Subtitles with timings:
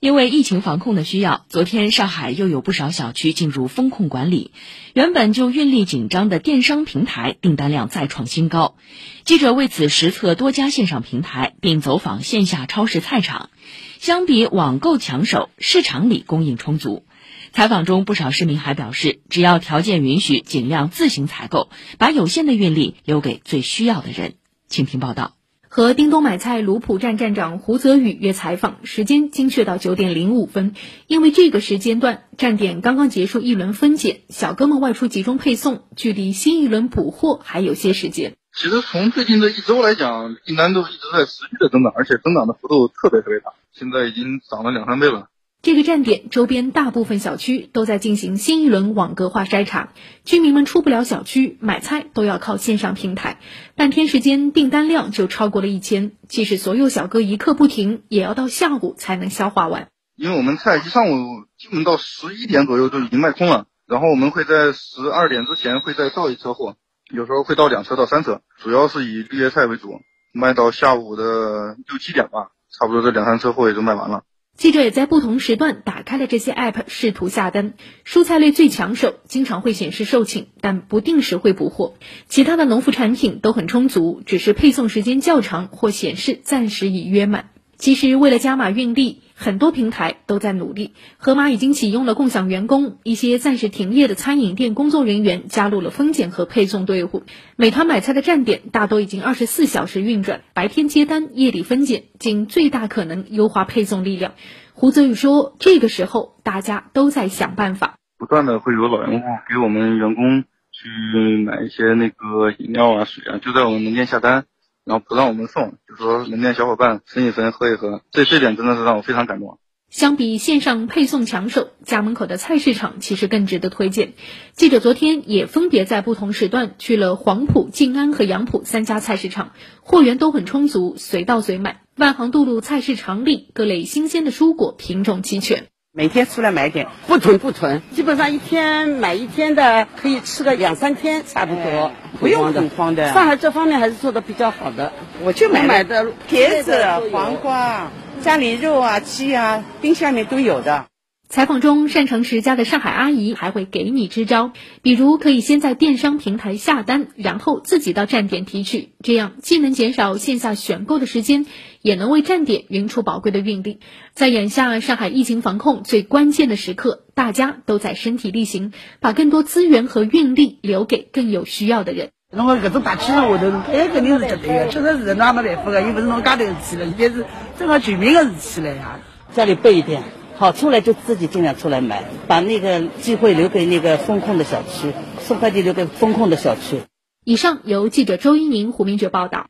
[0.00, 4.52] 因为疫情防控的需要，昨天上海又有不少小区进入风控管理。
[4.94, 8.76] 原本就运力紧张的电商平台订单量再创新高。
[9.24, 13.50] 记者为此实测多家线上平台，并走访线下超市、菜场。
[13.98, 17.04] 相比网购抢手，市场里供应充足。
[17.52, 24.34] 采访中，不少市民还表示，只要条件允许，尽量自行采购，把有限的运力留给最需要的人。
[24.68, 25.37] 请听报道。
[25.78, 30.74] 和叮咚买菜卢浦站站长胡泽宇约采访，时间精确到九点零五分。
[31.06, 38.34] 因为这个时间段站点刚刚结束一轮分拣，小哥们外出集中配送，距离新一轮补货还有些时间。
[38.56, 45.28] 其实从最近这一周来讲，订单都一直在持续的增长，而且增长的幅度特别特别大，现在已经涨了两三倍了。
[45.60, 49.92] 这个站点周边大部分小区都在进行新一轮网格化筛查，
[50.24, 53.40] 居民们出不了小区买菜都要靠线上平台，
[53.74, 59.88] 半天时间订单量就超过了一千，即使所有小哥一刻不停，也要到下午才能消化完。
[60.14, 66.76] 因为我们菜一上午基本到十一点左右就已经卖空了，然后我们会在十二点之前会再倒一车货，
[67.12, 70.00] 有时候会倒两车到三车，主要是以绿叶菜为主，
[70.32, 74.22] 卖到下午的六七点吧，差不多这两三车货也就卖完了。
[74.58, 77.74] 记者也在不同时段打开了这些 app，试图下单。
[78.04, 81.94] 蔬菜类最抢手，经常会显示售罄，但不定时会补货。
[82.28, 87.50] 其他的农副产品都很充足，只是配送时间较长或显示暂时已约满。
[87.76, 90.94] 其实，为了加码运力，很多平台都在努力。
[91.16, 97.22] 盒马已经启用了共享员工，一些暂时停业的餐饮店工作人员加入了分拣和配送队伍。
[97.54, 104.32] 美团买菜的站点大多已经二十四小时运转，白天接单，夜里分拣，尽最大可能优化配送力量。
[104.74, 110.42] 胡泽宇说：“这个时候，大家都在想办法，不断的会有老用户给我们员工
[110.72, 114.46] 去买一些那个饮料啊、水啊，就在我们门店下单。”
[114.88, 119.58] 然后不让我们送，就说门店小伙伴分一分喝一喝，这这点真的是让我非常感动。
[119.90, 124.14] 相比线上配送抢手，家门口的菜市场其实更值得推荐。
[124.52, 129.52] 记者昨天也分别在不同时段去了黄埔、静安和杨浦三家菜市场，
[129.82, 131.82] 货源都很充足，随到随买。
[131.96, 135.66] 万航渡路菜市场里，各类新鲜的蔬果品种齐全。
[135.98, 143.12] 每天出来买点，不囤不囤，基本上一天买一天的，可以吃个两三天差不多，不用很慌的。
[143.12, 144.92] 上海这方面还是做的比较好的，
[145.24, 150.84] 我就买买的茄子、黄瓜、家里肉啊、鸡啊，冰箱里面都有的。
[151.30, 161.44] 采访中，擅长持家的上海阿姨还会给你支招，比如可以先在电商平台下单，然后自己到站点提取，这样既能减少线下选购的时间，
[161.82, 163.78] 也能为站点匀出宝贵的运力。
[164.14, 172.08] 在眼下上海疫情防控最关键的时刻，大家都在身体力行，把更多资源和运力留给更有需要的人。
[172.32, 174.68] 那么各种大气候下头，哎，肯定是绝对的。
[174.70, 177.26] 确实是人哪没办法的，又不是侬家头事体了，现在是
[177.58, 178.98] 正好全民的事体了呀。
[179.34, 180.02] 家里备一点。
[180.38, 186.82] 好出来就自己尽量出来买，把那个机会留给那个风控的小区，送快递留给风控的小区。
[187.24, 189.48] 以上由记者周一宁、胡明哲报道。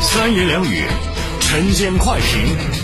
[0.00, 0.84] 三言两语，
[1.40, 2.83] 晨间快评。